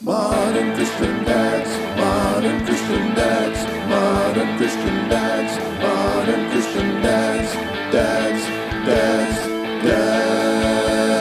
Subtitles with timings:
[0.00, 7.52] Modern Christian dads, modern Christian dads, modern Christian dads, modern Christian dads,
[7.92, 8.44] dads,
[8.86, 9.48] dads,
[9.84, 11.16] dads.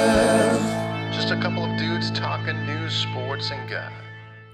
[1.16, 3.92] Just a couple of dudes talking news, sports, and God.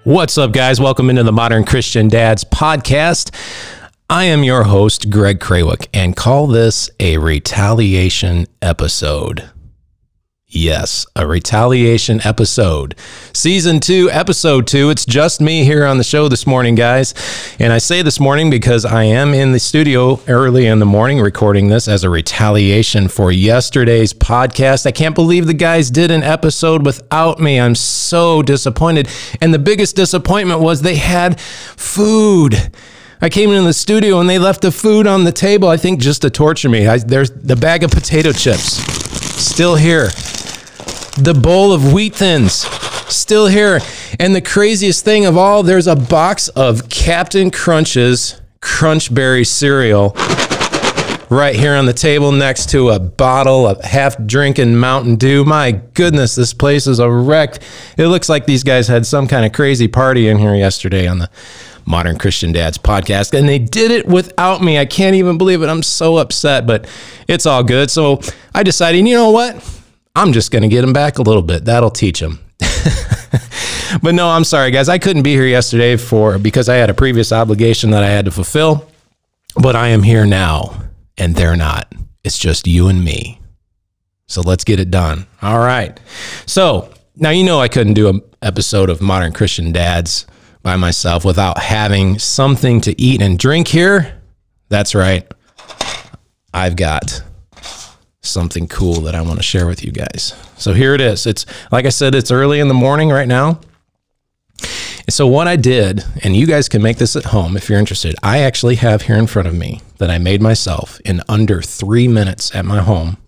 [0.04, 0.80] What's up, guys?
[0.80, 3.30] Welcome into the Modern Christian Dads podcast.
[4.08, 9.50] I am your host, Greg Krawick, and call this a retaliation episode.
[10.56, 12.94] Yes, a retaliation episode.
[13.32, 14.88] Season two, episode two.
[14.88, 17.12] It's just me here on the show this morning, guys.
[17.58, 21.20] And I say this morning because I am in the studio early in the morning
[21.20, 24.86] recording this as a retaliation for yesterday's podcast.
[24.86, 27.58] I can't believe the guys did an episode without me.
[27.58, 29.08] I'm so disappointed.
[29.40, 32.70] And the biggest disappointment was they had food.
[33.24, 35.98] I came into the studio and they left the food on the table, I think
[35.98, 36.86] just to torture me.
[36.86, 38.74] I, there's the bag of potato chips
[39.42, 40.08] still here.
[41.16, 42.52] The bowl of wheat thins
[43.08, 43.80] still here.
[44.20, 50.14] And the craziest thing of all, there's a box of Captain Crunch's Crunchberry cereal
[51.30, 55.46] right here on the table next to a bottle of half drinking Mountain Dew.
[55.46, 57.62] My goodness, this place is a wreck.
[57.96, 61.20] It looks like these guys had some kind of crazy party in here yesterday on
[61.20, 61.30] the
[61.86, 64.78] Modern Christian Dads podcast, and they did it without me.
[64.78, 65.68] I can't even believe it.
[65.68, 66.86] I'm so upset, but
[67.28, 67.90] it's all good.
[67.90, 68.20] So
[68.54, 69.82] I decided, you know what?
[70.16, 71.64] I'm just going to get them back a little bit.
[71.64, 72.38] That'll teach them.
[74.02, 74.88] but no, I'm sorry, guys.
[74.88, 78.24] I couldn't be here yesterday for because I had a previous obligation that I had
[78.26, 78.88] to fulfill.
[79.60, 80.82] But I am here now,
[81.18, 81.92] and they're not.
[82.22, 83.40] It's just you and me.
[84.26, 85.26] So let's get it done.
[85.42, 85.98] All right.
[86.46, 90.26] So now you know I couldn't do an episode of Modern Christian Dads
[90.64, 94.20] by myself without having something to eat and drink here.
[94.70, 95.30] That's right.
[96.52, 97.22] I've got
[98.22, 100.34] something cool that I want to share with you guys.
[100.56, 101.26] So here it is.
[101.26, 103.60] It's like I said, it's early in the morning right now.
[104.60, 107.78] And So what I did, and you guys can make this at home if you're
[107.78, 108.14] interested.
[108.22, 112.08] I actually have here in front of me that I made myself in under three
[112.08, 113.18] minutes at my home,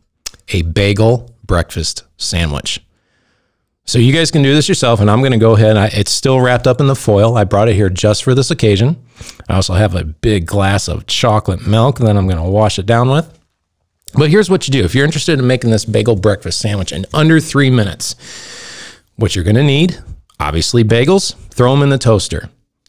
[0.49, 2.81] a bagel breakfast sandwich.
[3.87, 5.77] So you guys can do this yourself, and I'm going to go ahead.
[5.77, 7.37] I, it's still wrapped up in the foil.
[7.37, 8.97] I brought it here just for this occasion.
[9.49, 12.87] I also have a big glass of chocolate milk that I'm going to wash it
[12.87, 13.33] down with.
[14.15, 17.07] But here's what you do if you're interested in making this bagel breakfast sandwich in
[17.15, 18.17] under three minutes,
[19.17, 19.99] what you're going to need
[20.41, 22.49] obviously bagels, throw them in the toaster.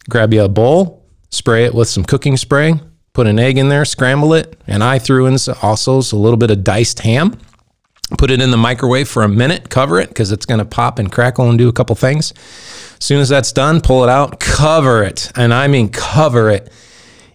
[0.10, 2.74] Grab you a bowl, spray it with some cooking spray,
[3.14, 6.52] put an egg in there, scramble it, and I threw in also a little bit
[6.52, 7.38] of diced ham.
[8.18, 10.98] Put it in the microwave for a minute, cover it because it's going to pop
[10.98, 12.32] and crackle and do a couple things.
[12.98, 16.72] As soon as that's done, pull it out, cover it, and I mean cover it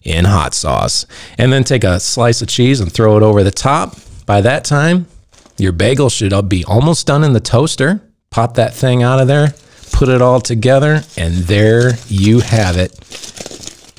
[0.01, 1.05] in hot sauce.
[1.37, 3.95] And then take a slice of cheese and throw it over the top.
[4.25, 5.05] By that time,
[5.57, 8.01] your bagel should be almost done in the toaster.
[8.31, 9.53] Pop that thing out of there,
[9.91, 12.93] put it all together, and there you have it.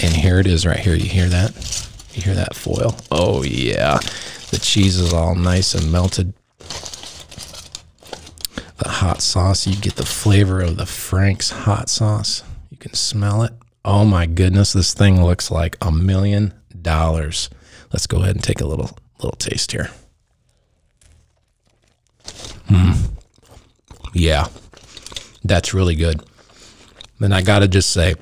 [0.03, 0.95] And here it is right here.
[0.95, 1.89] You hear that?
[2.15, 2.97] You hear that foil?
[3.13, 3.99] Oh, yeah.
[4.51, 6.35] The cheese is all nice and melted.
[8.79, 12.43] The hot sauce, you get the flavor of the Frank's hot sauce.
[12.71, 13.53] You can smell it.
[13.85, 17.51] Oh my goodness, this thing looks like a million dollars.
[17.93, 18.91] Let's go ahead and take a little
[19.23, 19.91] little taste here.
[22.69, 22.93] Hmm.
[24.13, 24.49] Yeah,
[25.45, 26.25] that's really good.
[27.21, 28.15] And I got to just say,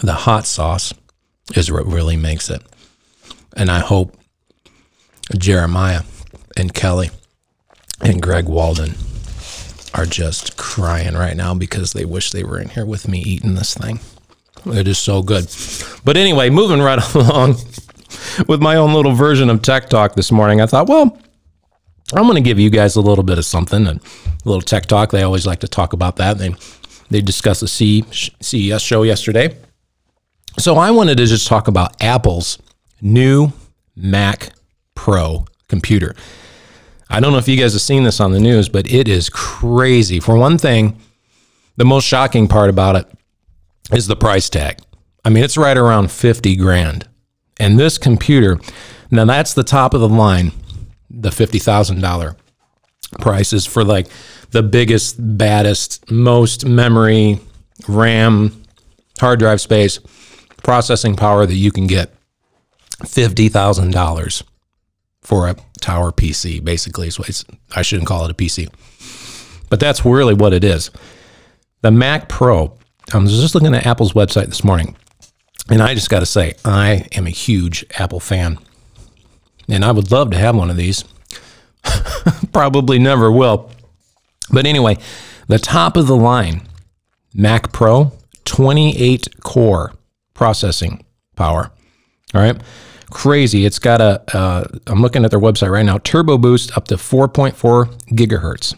[0.00, 0.92] the hot sauce
[1.54, 2.62] is what really makes it.
[3.56, 4.16] And I hope
[5.36, 6.02] Jeremiah
[6.56, 7.10] and Kelly
[8.00, 8.94] and Greg Walden
[9.94, 13.54] are just crying right now because they wish they were in here with me eating
[13.54, 14.00] this thing.
[14.66, 15.48] It is so good.
[16.04, 17.56] But anyway, moving right along
[18.46, 21.18] with my own little version of Tech Talk this morning, I thought, well,
[22.12, 24.00] I'm going to give you guys a little bit of something, a
[24.44, 25.10] little Tech Talk.
[25.10, 26.38] They always like to talk about that.
[26.38, 26.54] They
[27.10, 28.04] they discussed the C,
[28.40, 29.56] CES show yesterday.
[30.58, 32.58] So I wanted to just talk about Apple's
[33.00, 33.52] new
[33.96, 34.52] Mac
[34.94, 36.14] Pro computer.
[37.10, 39.28] I don't know if you guys have seen this on the news, but it is
[39.28, 40.20] crazy.
[40.20, 40.96] For one thing,
[41.76, 43.06] the most shocking part about it
[43.92, 44.78] is the price tag.
[45.24, 47.08] I mean, it's right around 50 grand.
[47.58, 48.60] And this computer,
[49.10, 50.52] now that's the top of the line,
[51.10, 52.36] the $50,000
[53.18, 54.06] prices for like
[54.52, 57.40] the biggest, baddest, most memory,
[57.88, 58.62] RAM,
[59.18, 59.98] hard drive space,
[60.62, 62.14] processing power that you can get.
[63.02, 64.42] $50,000
[65.22, 67.10] for a tower PC, basically.
[67.10, 67.24] So
[67.74, 68.68] I shouldn't call it a PC.
[69.68, 70.90] But that's really what it is.
[71.82, 72.64] The Mac Pro,
[73.14, 74.96] um, I was just looking at Apple's website this morning,
[75.70, 78.58] and I just got to say, I am a huge Apple fan.
[79.68, 81.04] And I would love to have one of these.
[82.52, 83.70] Probably never will.
[84.52, 84.98] But anyway,
[85.46, 86.62] the top of the line
[87.32, 88.12] Mac Pro,
[88.44, 89.92] 28 core
[90.34, 91.04] processing
[91.36, 91.70] power.
[92.34, 92.60] All right.
[93.10, 93.64] Crazy.
[93.66, 94.22] It's got a.
[94.36, 98.76] Uh, I'm looking at their website right now, turbo boost up to 4.4 gigahertz.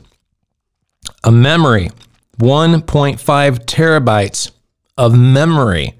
[1.25, 1.91] A memory,
[2.39, 3.19] 1.5
[3.67, 4.51] terabytes
[4.97, 5.95] of memory.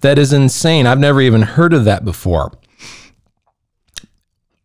[0.00, 0.86] That is insane.
[0.86, 2.52] I've never even heard of that before.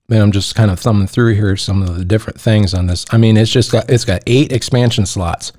[0.10, 3.06] And I'm just kind of thumbing through here some of the different things on this.
[3.12, 5.54] I mean, it's just got it's got eight expansion slots.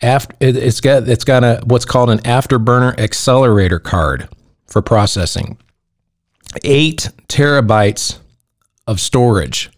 [0.00, 4.28] After it, it's got it's got a what's called an afterburner accelerator card
[4.66, 5.58] for processing.
[6.62, 8.18] Eight terabytes
[8.86, 9.70] of storage.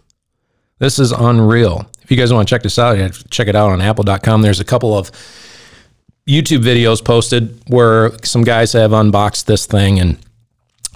[0.79, 1.89] This is unreal.
[2.03, 2.97] If you guys want to check this out,
[3.31, 4.43] check it out on apple.com.
[4.43, 5.11] There's a couple of
[6.29, 10.19] YouTube videos posted where some guys have unboxed this thing and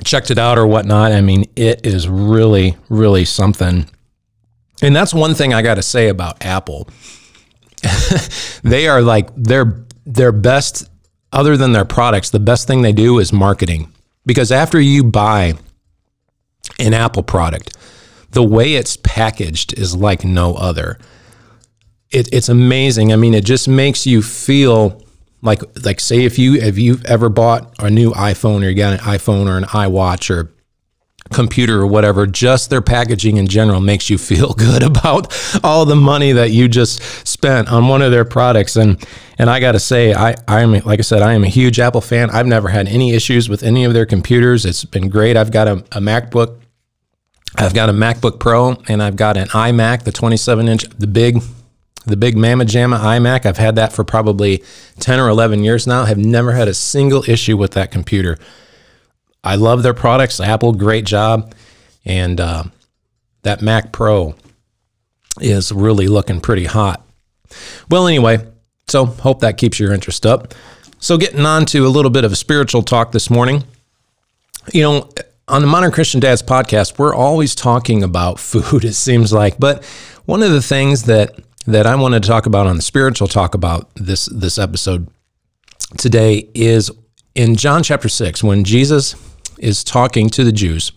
[0.04, 1.12] checked it out or whatnot.
[1.12, 3.88] I mean, it is really, really something.
[4.82, 6.88] And that's one thing I got to say about Apple.
[8.62, 10.88] they are like their their best
[11.32, 13.92] other than their products, the best thing they do is marketing.
[14.26, 15.54] Because after you buy
[16.78, 17.76] an Apple product,
[18.30, 20.98] the way it's packaged is like no other.
[22.10, 23.12] It, it's amazing.
[23.12, 25.02] I mean, it just makes you feel
[25.42, 28.92] like like say if you if you've ever bought a new iPhone or you got
[28.92, 30.52] an iPhone or an iWatch or
[31.32, 35.32] computer or whatever, just their packaging in general makes you feel good about
[35.64, 38.76] all the money that you just spent on one of their products.
[38.76, 39.04] And
[39.38, 42.00] and I got to say, I I'm like I said, I am a huge Apple
[42.00, 42.30] fan.
[42.30, 44.64] I've never had any issues with any of their computers.
[44.64, 45.36] It's been great.
[45.36, 46.59] I've got a, a MacBook.
[47.56, 51.42] I've got a MacBook Pro and I've got an iMac, the 27 inch, the big
[52.06, 53.44] the big Mama Jamma iMac.
[53.44, 54.64] I've had that for probably
[55.00, 56.06] 10 or 11 years now.
[56.06, 58.38] Have never had a single issue with that computer.
[59.44, 60.40] I love their products.
[60.40, 61.54] Apple, great job.
[62.04, 62.64] And uh,
[63.42, 64.34] that Mac Pro
[65.40, 67.06] is really looking pretty hot.
[67.90, 68.46] Well, anyway,
[68.88, 70.54] so hope that keeps your interest up.
[70.98, 73.64] So, getting on to a little bit of a spiritual talk this morning.
[74.72, 75.10] You know,
[75.50, 79.58] on the Modern Christian Dads podcast, we're always talking about food, it seems like.
[79.58, 79.84] But
[80.24, 83.54] one of the things that that I wanted to talk about on the spiritual talk
[83.54, 85.08] about this this episode
[85.98, 86.90] today is
[87.34, 89.14] in John chapter 6 when Jesus
[89.58, 90.92] is talking to the Jews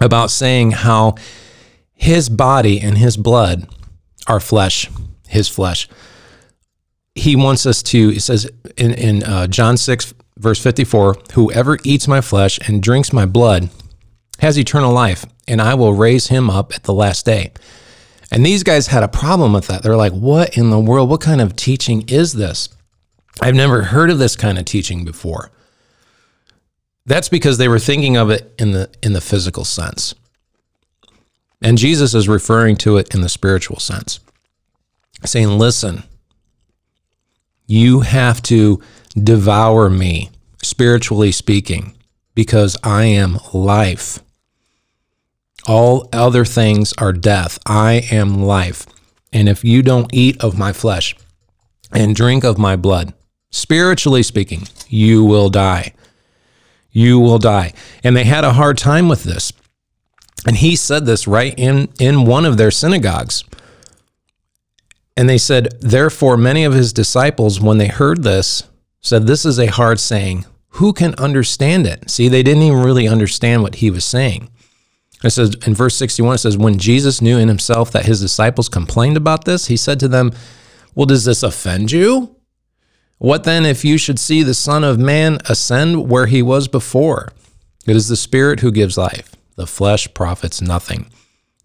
[0.00, 1.14] about saying how
[1.92, 3.68] his body and his blood
[4.26, 4.88] are flesh,
[5.26, 5.88] his flesh.
[7.14, 12.06] He wants us to, he says in, in uh, John 6, verse 54, whoever eats
[12.06, 13.70] my flesh and drinks my blood
[14.38, 17.52] has eternal life, and I will raise him up at the last day.
[18.30, 19.82] And these guys had a problem with that.
[19.82, 21.08] They're like, what in the world?
[21.08, 22.68] What kind of teaching is this?
[23.40, 25.50] I've never heard of this kind of teaching before.
[27.04, 30.14] That's because they were thinking of it in the in the physical sense.
[31.62, 34.18] And Jesus is referring to it in the spiritual sense.
[35.24, 36.02] Saying, "Listen,
[37.66, 38.80] you have to
[39.20, 40.30] devour me,
[40.62, 41.96] spiritually speaking,
[42.34, 44.20] because I am life.
[45.66, 47.58] All other things are death.
[47.66, 48.86] I am life.
[49.32, 51.16] And if you don't eat of my flesh
[51.92, 53.14] and drink of my blood,
[53.50, 55.92] spiritually speaking, you will die.
[56.90, 57.72] You will die.
[58.04, 59.52] And they had a hard time with this.
[60.46, 63.44] And he said this right in, in one of their synagogues.
[65.16, 68.62] And they said, Therefore, many of his disciples, when they heard this,
[69.06, 70.44] said, This is a hard saying.
[70.70, 72.10] Who can understand it?
[72.10, 74.50] See, they didn't even really understand what he was saying.
[75.24, 78.68] It says in verse 61, it says, When Jesus knew in himself that his disciples
[78.68, 80.32] complained about this, he said to them,
[80.94, 82.36] Well, does this offend you?
[83.18, 87.32] What then if you should see the Son of Man ascend where he was before?
[87.86, 91.06] It is the Spirit who gives life, the flesh profits nothing.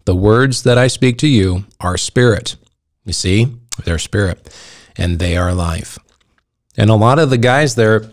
[0.06, 2.56] The words that I speak to you are spirit.
[3.04, 4.48] You see, they're spirit,
[4.96, 5.98] and they are life.
[6.76, 8.10] And a lot of the guys there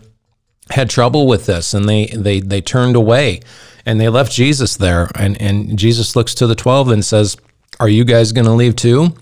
[0.70, 3.40] had trouble with this, and they they they turned away
[3.86, 5.08] and they left Jesus there.
[5.14, 7.36] And, and Jesus looks to the 12 and says,
[7.78, 9.14] Are you guys going to leave too?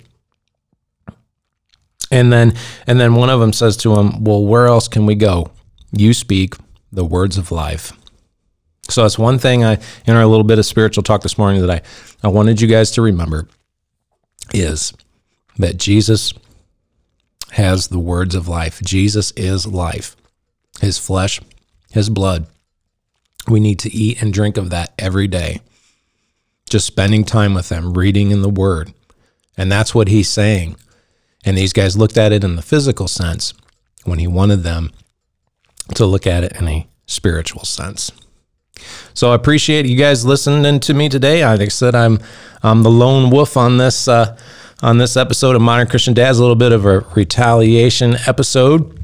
[2.11, 2.55] And then,
[2.87, 5.51] and then one of them says to him, Well, where else can we go?
[5.93, 6.55] You speak
[6.93, 7.93] the words of life.
[8.91, 11.71] So that's one thing I, in our little bit of spiritual talk this morning that
[11.71, 13.47] I, I wanted you guys to remember
[14.55, 14.95] is
[15.59, 16.33] that Jesus
[17.53, 18.81] has the words of life.
[18.83, 20.17] Jesus is life,
[20.81, 21.41] his flesh,
[21.91, 22.47] his blood.
[23.49, 25.61] We need to eat and drink of that every day.
[26.69, 28.93] Just spending time with them, reading in the Word.
[29.57, 30.77] And that's what he's saying.
[31.45, 33.55] And these guys looked at it in the physical sense
[34.05, 34.93] when he wanted them
[35.95, 38.13] to look at it in a spiritual sense.
[39.15, 41.45] So I appreciate you guys listening to me today.
[41.45, 42.21] Like I said, I'm
[42.63, 44.37] I'm the lone wolf on this uh,
[44.83, 48.99] on this episode of Modern Christian Dads, a little bit of a retaliation episode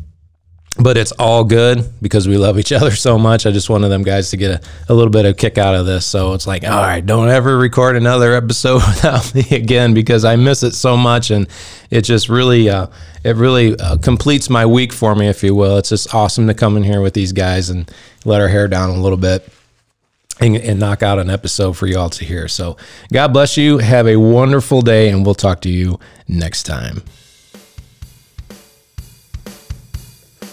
[0.78, 3.46] but it's all good because we love each other so much.
[3.46, 5.86] I just wanted them guys to get a, a little bit of kick out of
[5.86, 6.04] this.
[6.04, 10.36] So it's like, all right, don't ever record another episode without me again because I
[10.36, 11.46] miss it so much, and
[11.90, 12.88] it just really, uh,
[13.22, 15.78] it really uh, completes my week for me, if you will.
[15.78, 17.90] It's just awesome to come in here with these guys and
[18.24, 19.48] let our hair down a little bit.
[20.40, 22.48] And, and knock out an episode for y'all to hear.
[22.48, 22.76] So,
[23.12, 23.78] God bless you.
[23.78, 27.02] Have a wonderful day, and we'll talk to you next time.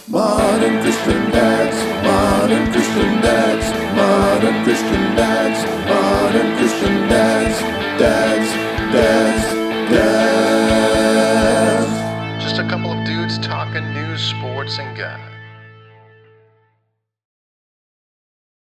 [0.08, 1.51] Modern Christian dads,